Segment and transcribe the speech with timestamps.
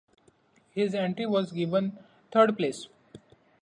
[0.71, 1.99] His entry was given
[2.31, 2.87] third place.